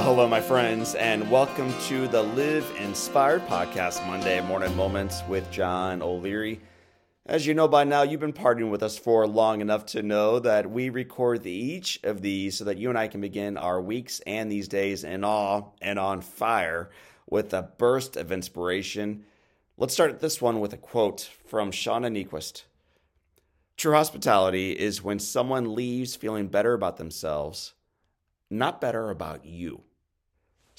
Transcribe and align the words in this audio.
Well, 0.00 0.14
hello, 0.14 0.28
my 0.28 0.40
friends, 0.40 0.94
and 0.94 1.30
welcome 1.30 1.74
to 1.88 2.08
the 2.08 2.22
Live 2.22 2.74
Inspired 2.78 3.46
Podcast 3.48 4.04
Monday 4.06 4.40
Morning 4.40 4.74
Moments 4.74 5.22
with 5.28 5.50
John 5.50 6.00
O'Leary. 6.00 6.58
As 7.26 7.46
you 7.46 7.52
know 7.52 7.68
by 7.68 7.84
now, 7.84 8.00
you've 8.00 8.18
been 8.18 8.32
partying 8.32 8.70
with 8.70 8.82
us 8.82 8.96
for 8.96 9.26
long 9.26 9.60
enough 9.60 9.84
to 9.86 10.02
know 10.02 10.38
that 10.38 10.70
we 10.70 10.88
record 10.88 11.46
each 11.46 12.00
of 12.02 12.22
these 12.22 12.56
so 12.56 12.64
that 12.64 12.78
you 12.78 12.88
and 12.88 12.96
I 12.96 13.08
can 13.08 13.20
begin 13.20 13.58
our 13.58 13.78
weeks 13.78 14.20
and 14.26 14.50
these 14.50 14.68
days 14.68 15.04
in 15.04 15.22
awe 15.22 15.64
and 15.82 15.98
on 15.98 16.22
fire 16.22 16.88
with 17.28 17.52
a 17.52 17.68
burst 17.76 18.16
of 18.16 18.32
inspiration. 18.32 19.26
Let's 19.76 19.92
start 19.92 20.20
this 20.20 20.40
one 20.40 20.60
with 20.60 20.72
a 20.72 20.78
quote 20.78 21.28
from 21.44 21.72
Shauna 21.72 22.10
Niequist. 22.10 22.62
True 23.76 23.92
hospitality 23.92 24.72
is 24.72 25.04
when 25.04 25.18
someone 25.18 25.74
leaves 25.74 26.16
feeling 26.16 26.48
better 26.48 26.72
about 26.72 26.96
themselves 26.96 27.74
not 28.50 28.80
better 28.80 29.10
about 29.10 29.44
you. 29.44 29.82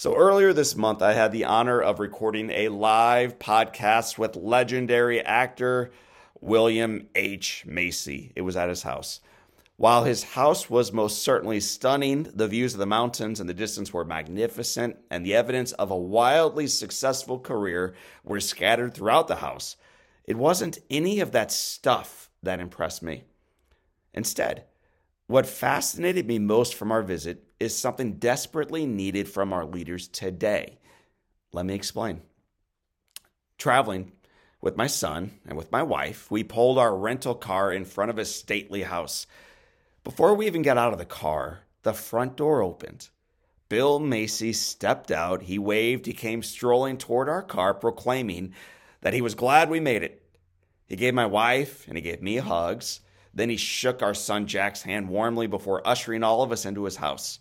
So, 0.00 0.16
earlier 0.16 0.54
this 0.54 0.76
month, 0.76 1.02
I 1.02 1.12
had 1.12 1.30
the 1.30 1.44
honor 1.44 1.78
of 1.78 2.00
recording 2.00 2.48
a 2.48 2.70
live 2.70 3.38
podcast 3.38 4.16
with 4.16 4.34
legendary 4.34 5.20
actor 5.20 5.90
William 6.40 7.08
H. 7.14 7.64
Macy. 7.66 8.32
It 8.34 8.40
was 8.40 8.56
at 8.56 8.70
his 8.70 8.82
house. 8.82 9.20
While 9.76 10.04
his 10.04 10.22
house 10.22 10.70
was 10.70 10.90
most 10.90 11.22
certainly 11.22 11.60
stunning, 11.60 12.30
the 12.34 12.48
views 12.48 12.72
of 12.72 12.78
the 12.80 12.86
mountains 12.86 13.40
and 13.40 13.46
the 13.46 13.52
distance 13.52 13.92
were 13.92 14.06
magnificent, 14.06 14.96
and 15.10 15.22
the 15.22 15.34
evidence 15.34 15.72
of 15.72 15.90
a 15.90 15.98
wildly 15.98 16.66
successful 16.66 17.38
career 17.38 17.92
were 18.24 18.40
scattered 18.40 18.94
throughout 18.94 19.28
the 19.28 19.36
house. 19.36 19.76
It 20.24 20.38
wasn't 20.38 20.78
any 20.88 21.20
of 21.20 21.32
that 21.32 21.52
stuff 21.52 22.30
that 22.42 22.58
impressed 22.58 23.02
me. 23.02 23.24
Instead, 24.14 24.64
what 25.26 25.44
fascinated 25.44 26.26
me 26.26 26.38
most 26.38 26.74
from 26.74 26.90
our 26.90 27.02
visit 27.02 27.49
is 27.60 27.76
something 27.76 28.14
desperately 28.14 28.86
needed 28.86 29.28
from 29.28 29.52
our 29.52 29.66
leaders 29.66 30.08
today. 30.08 30.78
Let 31.52 31.66
me 31.66 31.74
explain. 31.74 32.22
Traveling 33.58 34.12
with 34.62 34.76
my 34.76 34.86
son 34.86 35.32
and 35.46 35.56
with 35.56 35.70
my 35.70 35.82
wife, 35.82 36.30
we 36.30 36.42
pulled 36.42 36.78
our 36.78 36.96
rental 36.96 37.34
car 37.34 37.70
in 37.72 37.84
front 37.84 38.10
of 38.10 38.18
a 38.18 38.24
stately 38.24 38.82
house. 38.82 39.26
Before 40.02 40.34
we 40.34 40.46
even 40.46 40.62
got 40.62 40.78
out 40.78 40.94
of 40.94 40.98
the 40.98 41.04
car, 41.04 41.60
the 41.82 41.92
front 41.92 42.36
door 42.36 42.62
opened. 42.62 43.10
Bill 43.68 44.00
Macy 44.00 44.52
stepped 44.52 45.10
out. 45.10 45.42
He 45.42 45.58
waved. 45.58 46.06
He 46.06 46.12
came 46.12 46.42
strolling 46.42 46.96
toward 46.96 47.28
our 47.28 47.42
car, 47.42 47.74
proclaiming 47.74 48.54
that 49.02 49.14
he 49.14 49.20
was 49.20 49.34
glad 49.34 49.70
we 49.70 49.80
made 49.80 50.02
it. 50.02 50.22
He 50.86 50.96
gave 50.96 51.14
my 51.14 51.26
wife 51.26 51.86
and 51.86 51.96
he 51.96 52.02
gave 52.02 52.20
me 52.20 52.36
hugs. 52.36 53.00
Then 53.32 53.48
he 53.48 53.56
shook 53.56 54.02
our 54.02 54.14
son 54.14 54.46
Jack's 54.46 54.82
hand 54.82 55.08
warmly 55.08 55.46
before 55.46 55.86
ushering 55.86 56.24
all 56.24 56.42
of 56.42 56.50
us 56.50 56.66
into 56.66 56.84
his 56.84 56.96
house. 56.96 57.38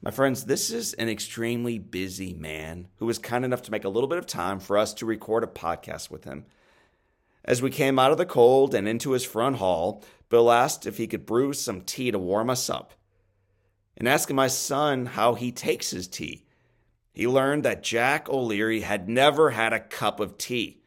My 0.00 0.12
friends, 0.12 0.44
this 0.44 0.70
is 0.70 0.94
an 0.94 1.08
extremely 1.08 1.78
busy 1.78 2.32
man 2.32 2.86
who 2.96 3.06
was 3.06 3.18
kind 3.18 3.44
enough 3.44 3.62
to 3.62 3.72
make 3.72 3.84
a 3.84 3.88
little 3.88 4.08
bit 4.08 4.18
of 4.18 4.26
time 4.26 4.60
for 4.60 4.78
us 4.78 4.94
to 4.94 5.06
record 5.06 5.42
a 5.42 5.48
podcast 5.48 6.08
with 6.08 6.22
him. 6.22 6.44
As 7.44 7.60
we 7.60 7.70
came 7.70 7.98
out 7.98 8.12
of 8.12 8.18
the 8.18 8.24
cold 8.26 8.74
and 8.74 8.86
into 8.86 9.10
his 9.10 9.24
front 9.24 9.56
hall, 9.56 10.04
Bill 10.28 10.52
asked 10.52 10.86
if 10.86 10.98
he 10.98 11.08
could 11.08 11.26
brew 11.26 11.52
some 11.52 11.80
tea 11.80 12.12
to 12.12 12.18
warm 12.18 12.48
us 12.48 12.70
up. 12.70 12.92
In 13.96 14.06
asking 14.06 14.36
my 14.36 14.46
son 14.46 15.06
how 15.06 15.34
he 15.34 15.50
takes 15.50 15.90
his 15.90 16.06
tea, 16.06 16.44
he 17.12 17.26
learned 17.26 17.64
that 17.64 17.82
Jack 17.82 18.28
O'Leary 18.28 18.82
had 18.82 19.08
never 19.08 19.50
had 19.50 19.72
a 19.72 19.80
cup 19.80 20.20
of 20.20 20.38
tea. 20.38 20.80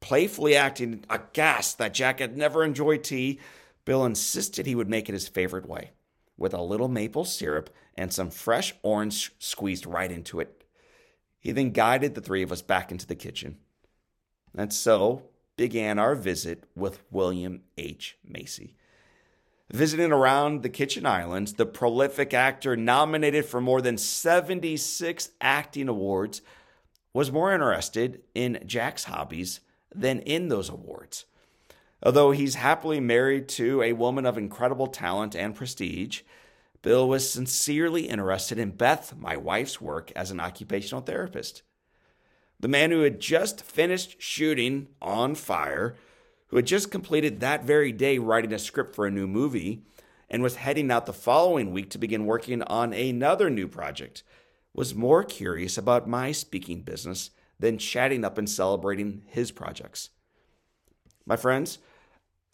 Playfully 0.00 0.56
acting 0.56 1.04
aghast 1.08 1.78
that 1.78 1.94
Jack 1.94 2.18
had 2.18 2.36
never 2.36 2.64
enjoyed 2.64 3.04
tea, 3.04 3.38
Bill 3.84 4.04
insisted 4.04 4.66
he 4.66 4.74
would 4.74 4.88
make 4.88 5.08
it 5.08 5.12
his 5.12 5.28
favorite 5.28 5.68
way, 5.68 5.92
with 6.36 6.54
a 6.54 6.62
little 6.62 6.88
maple 6.88 7.24
syrup 7.24 7.70
and 7.96 8.12
some 8.12 8.30
fresh 8.30 8.74
orange 8.82 9.32
squeezed 9.38 9.86
right 9.86 10.10
into 10.10 10.40
it. 10.40 10.64
He 11.38 11.52
then 11.52 11.70
guided 11.70 12.14
the 12.14 12.20
three 12.20 12.42
of 12.42 12.50
us 12.50 12.62
back 12.62 12.90
into 12.90 13.06
the 13.06 13.14
kitchen. 13.14 13.58
And 14.56 14.72
so 14.72 15.24
began 15.56 15.98
our 15.98 16.14
visit 16.14 16.64
with 16.74 17.02
William 17.10 17.62
H. 17.76 18.16
Macy. 18.24 18.76
Visiting 19.72 20.12
around 20.12 20.62
the 20.62 20.68
Kitchen 20.68 21.06
Islands, 21.06 21.54
the 21.54 21.66
prolific 21.66 22.34
actor 22.34 22.76
nominated 22.76 23.46
for 23.46 23.60
more 23.60 23.80
than 23.80 23.96
76 23.96 25.30
acting 25.40 25.88
awards 25.88 26.42
was 27.12 27.32
more 27.32 27.52
interested 27.52 28.22
in 28.34 28.62
Jack's 28.66 29.04
hobbies 29.04 29.60
than 29.94 30.20
in 30.20 30.48
those 30.48 30.68
awards. 30.68 31.24
Although 32.04 32.32
he's 32.32 32.56
happily 32.56 33.00
married 33.00 33.48
to 33.50 33.82
a 33.82 33.94
woman 33.94 34.26
of 34.26 34.36
incredible 34.36 34.88
talent 34.88 35.34
and 35.34 35.54
prestige, 35.54 36.20
Bill 36.82 37.08
was 37.08 37.30
sincerely 37.30 38.08
interested 38.08 38.58
in 38.58 38.72
Beth, 38.72 39.16
my 39.16 39.38
wife's 39.38 39.80
work 39.80 40.12
as 40.14 40.30
an 40.30 40.38
occupational 40.38 41.00
therapist. 41.00 41.62
The 42.60 42.68
man 42.68 42.90
who 42.90 43.00
had 43.00 43.20
just 43.20 43.62
finished 43.62 44.20
shooting 44.20 44.88
On 45.00 45.34
Fire, 45.34 45.96
who 46.48 46.56
had 46.56 46.66
just 46.66 46.90
completed 46.90 47.40
that 47.40 47.64
very 47.64 47.90
day 47.90 48.18
writing 48.18 48.52
a 48.52 48.58
script 48.58 48.94
for 48.94 49.06
a 49.06 49.10
new 49.10 49.26
movie, 49.26 49.82
and 50.28 50.42
was 50.42 50.56
heading 50.56 50.90
out 50.90 51.06
the 51.06 51.12
following 51.14 51.72
week 51.72 51.88
to 51.90 51.98
begin 51.98 52.26
working 52.26 52.62
on 52.64 52.92
another 52.92 53.48
new 53.48 53.66
project, 53.66 54.22
was 54.74 54.94
more 54.94 55.24
curious 55.24 55.78
about 55.78 56.08
my 56.08 56.32
speaking 56.32 56.82
business 56.82 57.30
than 57.58 57.78
chatting 57.78 58.24
up 58.24 58.36
and 58.36 58.50
celebrating 58.50 59.22
his 59.26 59.50
projects. 59.50 60.10
My 61.24 61.36
friends, 61.36 61.78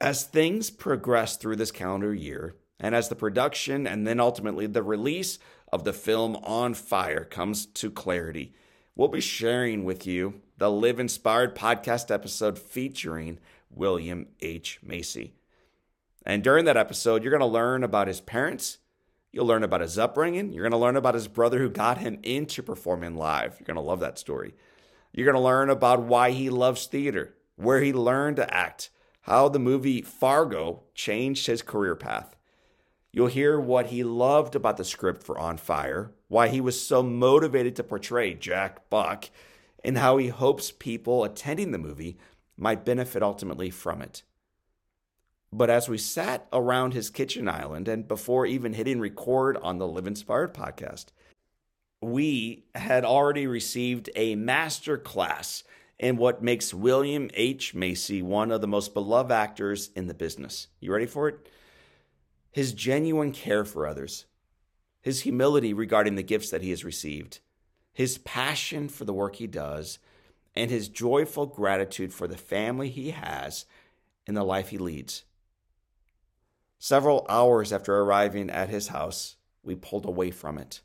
as 0.00 0.24
things 0.24 0.70
progress 0.70 1.36
through 1.36 1.56
this 1.56 1.70
calendar 1.70 2.14
year, 2.14 2.56
and 2.78 2.94
as 2.94 3.08
the 3.08 3.14
production 3.14 3.86
and 3.86 4.06
then 4.06 4.18
ultimately 4.18 4.66
the 4.66 4.82
release 4.82 5.38
of 5.72 5.84
the 5.84 5.92
film 5.92 6.36
On 6.36 6.72
Fire 6.72 7.24
comes 7.24 7.66
to 7.66 7.90
clarity, 7.90 8.54
we'll 8.96 9.08
be 9.08 9.20
sharing 9.20 9.84
with 9.84 10.06
you 10.06 10.40
the 10.56 10.70
Live 10.70 10.98
Inspired 10.98 11.54
podcast 11.54 12.10
episode 12.10 12.58
featuring 12.58 13.38
William 13.70 14.26
H. 14.40 14.80
Macy. 14.82 15.34
And 16.24 16.42
during 16.42 16.64
that 16.64 16.76
episode, 16.76 17.22
you're 17.22 17.30
going 17.30 17.40
to 17.40 17.46
learn 17.46 17.84
about 17.84 18.08
his 18.08 18.20
parents. 18.20 18.78
You'll 19.32 19.46
learn 19.46 19.62
about 19.62 19.80
his 19.80 19.98
upbringing. 19.98 20.52
You're 20.52 20.64
going 20.64 20.72
to 20.72 20.76
learn 20.78 20.96
about 20.96 21.14
his 21.14 21.28
brother 21.28 21.58
who 21.58 21.70
got 21.70 21.98
him 21.98 22.18
into 22.22 22.62
performing 22.62 23.16
live. 23.16 23.56
You're 23.58 23.66
going 23.66 23.76
to 23.76 23.80
love 23.80 24.00
that 24.00 24.18
story. 24.18 24.54
You're 25.12 25.24
going 25.24 25.36
to 25.36 25.40
learn 25.40 25.70
about 25.70 26.02
why 26.02 26.30
he 26.30 26.50
loves 26.50 26.86
theater, 26.86 27.34
where 27.56 27.80
he 27.80 27.92
learned 27.92 28.36
to 28.36 28.54
act, 28.54 28.90
how 29.22 29.48
the 29.48 29.58
movie 29.58 30.02
Fargo 30.02 30.82
changed 30.94 31.46
his 31.46 31.62
career 31.62 31.94
path. 31.94 32.36
You'll 33.12 33.26
hear 33.26 33.58
what 33.58 33.86
he 33.86 34.04
loved 34.04 34.54
about 34.54 34.76
the 34.76 34.84
script 34.84 35.22
for 35.22 35.38
On 35.38 35.56
Fire, 35.56 36.12
why 36.28 36.48
he 36.48 36.60
was 36.60 36.80
so 36.80 37.02
motivated 37.02 37.74
to 37.76 37.82
portray 37.82 38.34
Jack 38.34 38.88
Buck, 38.88 39.30
and 39.84 39.98
how 39.98 40.16
he 40.16 40.28
hopes 40.28 40.70
people 40.70 41.24
attending 41.24 41.72
the 41.72 41.78
movie 41.78 42.18
might 42.56 42.84
benefit 42.84 43.22
ultimately 43.22 43.70
from 43.70 44.00
it. 44.00 44.22
But 45.52 45.70
as 45.70 45.88
we 45.88 45.98
sat 45.98 46.46
around 46.52 46.94
his 46.94 47.10
kitchen 47.10 47.48
island 47.48 47.88
and 47.88 48.06
before 48.06 48.46
even 48.46 48.74
hitting 48.74 49.00
record 49.00 49.56
on 49.56 49.78
the 49.78 49.88
Live 49.88 50.06
Inspired 50.06 50.54
podcast, 50.54 51.06
we 52.00 52.64
had 52.74 53.04
already 53.04 53.46
received 53.46 54.08
a 54.14 54.36
master 54.36 54.96
class 54.96 55.64
in 56.00 56.16
what 56.16 56.42
makes 56.42 56.72
William 56.72 57.30
H. 57.34 57.74
Macy 57.74 58.22
one 58.22 58.50
of 58.50 58.62
the 58.62 58.66
most 58.66 58.94
beloved 58.94 59.30
actors 59.30 59.90
in 59.94 60.06
the 60.06 60.14
business. 60.14 60.68
You 60.80 60.94
ready 60.94 61.04
for 61.04 61.28
it? 61.28 61.46
His 62.50 62.72
genuine 62.72 63.32
care 63.32 63.66
for 63.66 63.86
others, 63.86 64.24
his 65.02 65.20
humility 65.20 65.74
regarding 65.74 66.14
the 66.14 66.22
gifts 66.22 66.48
that 66.50 66.62
he 66.62 66.70
has 66.70 66.86
received, 66.86 67.40
his 67.92 68.16
passion 68.16 68.88
for 68.88 69.04
the 69.04 69.12
work 69.12 69.36
he 69.36 69.46
does, 69.46 69.98
and 70.56 70.70
his 70.70 70.88
joyful 70.88 71.44
gratitude 71.44 72.14
for 72.14 72.26
the 72.26 72.38
family 72.38 72.88
he 72.88 73.10
has 73.10 73.66
and 74.26 74.34
the 74.34 74.42
life 74.42 74.70
he 74.70 74.78
leads. 74.78 75.24
Several 76.78 77.26
hours 77.28 77.74
after 77.74 77.94
arriving 77.94 78.48
at 78.48 78.70
his 78.70 78.88
house, 78.88 79.36
we 79.62 79.74
pulled 79.74 80.06
away 80.06 80.30
from 80.30 80.56
it. 80.56 80.80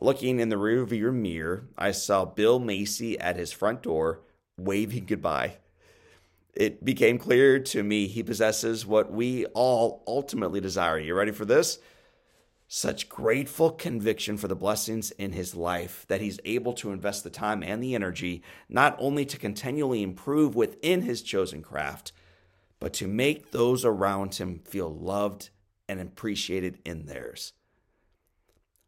Looking 0.00 0.40
in 0.40 0.48
the 0.48 0.56
rearview 0.56 1.12
mirror, 1.12 1.68
I 1.76 1.90
saw 1.90 2.24
Bill 2.24 2.58
Macy 2.58 3.18
at 3.20 3.36
his 3.36 3.52
front 3.52 3.82
door 3.82 4.22
waving 4.64 5.06
goodbye. 5.06 5.56
It 6.54 6.84
became 6.84 7.18
clear 7.18 7.58
to 7.60 7.82
me 7.82 8.06
he 8.06 8.22
possesses 8.22 8.84
what 8.84 9.12
we 9.12 9.46
all 9.46 10.02
ultimately 10.06 10.60
desire. 10.60 10.98
You 10.98 11.14
ready 11.14 11.32
for 11.32 11.44
this? 11.44 11.78
Such 12.66 13.08
grateful 13.08 13.70
conviction 13.70 14.36
for 14.36 14.46
the 14.46 14.56
blessings 14.56 15.10
in 15.12 15.32
his 15.32 15.54
life 15.54 16.04
that 16.08 16.20
he's 16.20 16.38
able 16.44 16.72
to 16.74 16.92
invest 16.92 17.24
the 17.24 17.30
time 17.30 17.62
and 17.62 17.82
the 17.82 17.94
energy 17.94 18.42
not 18.68 18.96
only 18.98 19.24
to 19.26 19.38
continually 19.38 20.02
improve 20.02 20.54
within 20.54 21.02
his 21.02 21.22
chosen 21.22 21.62
craft, 21.62 22.12
but 22.78 22.92
to 22.94 23.08
make 23.08 23.50
those 23.50 23.84
around 23.84 24.34
him 24.34 24.60
feel 24.64 24.92
loved 24.92 25.50
and 25.88 26.00
appreciated 26.00 26.78
in 26.84 27.06
theirs. 27.06 27.52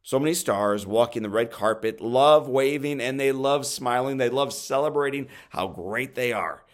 So 0.02 0.19
many 0.19 0.34
stars 0.34 0.84
walking 0.87 1.22
the 1.22 1.31
red 1.31 1.50
carpet, 1.52 2.00
love 2.00 2.49
waving, 2.49 3.00
and 3.00 3.20
they 3.20 3.31
love 3.31 3.64
smiling. 3.64 4.16
They 4.16 4.28
love 4.28 4.52
celebrating 4.52 5.28
how 5.50 5.69
great 5.69 6.16
they 6.16 6.32
are. 6.32 6.64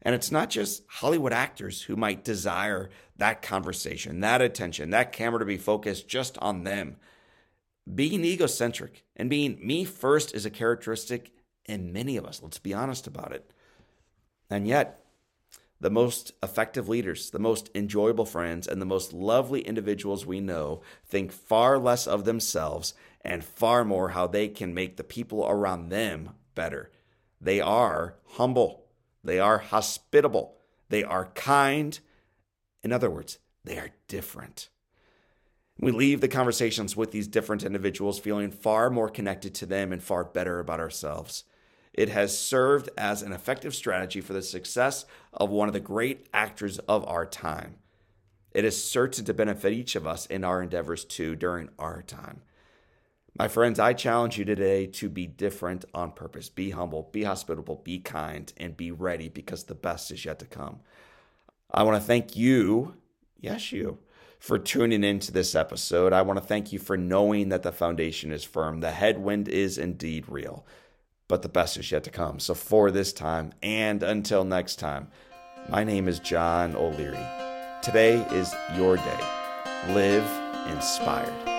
And 0.00 0.14
it's 0.14 0.30
not 0.30 0.50
just 0.50 0.84
Hollywood 0.88 1.32
actors 1.32 1.82
who 1.82 1.96
might 1.96 2.24
desire 2.24 2.88
that 3.16 3.42
conversation, 3.42 4.20
that 4.20 4.42
attention, 4.42 4.90
that 4.90 5.12
camera 5.12 5.40
to 5.40 5.44
be 5.44 5.58
focused 5.58 6.08
just 6.08 6.38
on 6.38 6.64
them. 6.64 6.96
being 7.92 8.24
egocentric 8.24 9.04
and 9.16 9.28
being 9.28 9.58
me 9.64 9.84
first 9.84 10.34
is 10.34 10.46
a 10.46 10.50
characteristic 10.50 11.32
in 11.66 11.92
many 11.92 12.16
of 12.16 12.24
us. 12.24 12.42
Let's 12.42 12.58
be 12.58 12.74
honest 12.74 13.06
about 13.06 13.32
it. 13.32 13.50
And 14.50 14.66
yet, 14.66 15.01
the 15.82 15.90
most 15.90 16.30
effective 16.44 16.88
leaders, 16.88 17.30
the 17.30 17.40
most 17.40 17.68
enjoyable 17.74 18.24
friends, 18.24 18.68
and 18.68 18.80
the 18.80 18.86
most 18.86 19.12
lovely 19.12 19.62
individuals 19.62 20.24
we 20.24 20.40
know 20.40 20.80
think 21.04 21.32
far 21.32 21.76
less 21.76 22.06
of 22.06 22.24
themselves 22.24 22.94
and 23.22 23.44
far 23.44 23.84
more 23.84 24.10
how 24.10 24.28
they 24.28 24.46
can 24.46 24.72
make 24.72 24.96
the 24.96 25.02
people 25.02 25.44
around 25.44 25.88
them 25.88 26.30
better. 26.54 26.92
They 27.40 27.60
are 27.60 28.14
humble, 28.34 28.86
they 29.24 29.40
are 29.40 29.58
hospitable, 29.58 30.56
they 30.88 31.02
are 31.02 31.32
kind. 31.34 31.98
In 32.84 32.92
other 32.92 33.10
words, 33.10 33.38
they 33.64 33.76
are 33.76 33.90
different. 34.06 34.68
We 35.80 35.90
leave 35.90 36.20
the 36.20 36.28
conversations 36.28 36.96
with 36.96 37.10
these 37.10 37.26
different 37.26 37.64
individuals 37.64 38.20
feeling 38.20 38.52
far 38.52 38.88
more 38.88 39.08
connected 39.08 39.52
to 39.56 39.66
them 39.66 39.92
and 39.92 40.00
far 40.00 40.22
better 40.22 40.60
about 40.60 40.78
ourselves. 40.78 41.42
It 41.94 42.08
has 42.08 42.38
served 42.38 42.88
as 42.96 43.22
an 43.22 43.32
effective 43.32 43.74
strategy 43.74 44.20
for 44.20 44.32
the 44.32 44.42
success 44.42 45.04
of 45.32 45.50
one 45.50 45.68
of 45.68 45.74
the 45.74 45.80
great 45.80 46.26
actors 46.32 46.78
of 46.80 47.06
our 47.06 47.26
time. 47.26 47.76
It 48.52 48.64
is 48.64 48.82
certain 48.82 49.24
to 49.24 49.34
benefit 49.34 49.72
each 49.72 49.96
of 49.96 50.06
us 50.06 50.26
in 50.26 50.44
our 50.44 50.62
endeavors 50.62 51.04
too 51.04 51.36
during 51.36 51.70
our 51.78 52.02
time. 52.02 52.42
My 53.38 53.48
friends, 53.48 53.78
I 53.78 53.94
challenge 53.94 54.36
you 54.36 54.44
today 54.44 54.86
to 54.86 55.08
be 55.08 55.26
different 55.26 55.86
on 55.94 56.12
purpose. 56.12 56.50
Be 56.50 56.70
humble, 56.70 57.08
be 57.12 57.24
hospitable, 57.24 57.76
be 57.76 57.98
kind, 57.98 58.52
and 58.58 58.76
be 58.76 58.90
ready 58.90 59.30
because 59.30 59.64
the 59.64 59.74
best 59.74 60.10
is 60.10 60.26
yet 60.26 60.38
to 60.40 60.44
come. 60.44 60.80
I 61.70 61.82
want 61.82 61.96
to 61.96 62.06
thank 62.06 62.36
you, 62.36 62.96
yes, 63.40 63.72
you, 63.72 63.98
for 64.38 64.58
tuning 64.58 65.02
into 65.02 65.32
this 65.32 65.54
episode. 65.54 66.12
I 66.12 66.20
want 66.20 66.38
to 66.40 66.44
thank 66.44 66.72
you 66.72 66.78
for 66.78 66.98
knowing 66.98 67.48
that 67.48 67.62
the 67.62 67.72
foundation 67.72 68.32
is 68.32 68.44
firm. 68.44 68.80
The 68.80 68.90
headwind 68.90 69.48
is 69.48 69.78
indeed 69.78 70.26
real, 70.28 70.66
but 71.32 71.40
the 71.40 71.48
best 71.48 71.78
is 71.78 71.90
yet 71.90 72.04
to 72.04 72.10
come. 72.10 72.38
So, 72.38 72.52
for 72.52 72.90
this 72.90 73.10
time 73.10 73.54
and 73.62 74.02
until 74.02 74.44
next 74.44 74.76
time, 74.76 75.08
my 75.66 75.82
name 75.82 76.06
is 76.06 76.18
John 76.18 76.76
O'Leary. 76.76 77.26
Today 77.80 78.22
is 78.32 78.54
your 78.76 78.96
day. 78.96 79.20
Live 79.94 80.28
inspired. 80.70 81.51